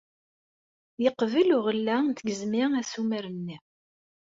[1.03, 3.57] Yeqbel uɣella n tgezmi assumer-nni.